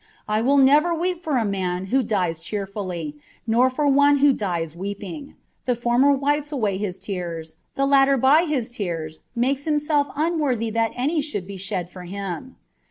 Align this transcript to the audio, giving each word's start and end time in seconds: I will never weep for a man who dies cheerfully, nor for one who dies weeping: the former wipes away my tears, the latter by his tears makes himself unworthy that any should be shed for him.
I 0.27 0.41
will 0.41 0.57
never 0.57 0.95
weep 0.95 1.23
for 1.23 1.37
a 1.37 1.45
man 1.45 1.85
who 1.93 2.01
dies 2.01 2.39
cheerfully, 2.39 3.17
nor 3.45 3.69
for 3.69 3.87
one 3.87 4.17
who 4.17 4.33
dies 4.33 4.75
weeping: 4.75 5.35
the 5.65 5.75
former 5.75 6.11
wipes 6.11 6.51
away 6.51 6.79
my 6.79 6.89
tears, 6.99 7.57
the 7.75 7.85
latter 7.85 8.17
by 8.17 8.45
his 8.45 8.71
tears 8.71 9.21
makes 9.35 9.65
himself 9.65 10.07
unworthy 10.15 10.71
that 10.71 10.93
any 10.95 11.21
should 11.21 11.45
be 11.45 11.57
shed 11.57 11.87
for 11.87 12.05
him. 12.05 12.55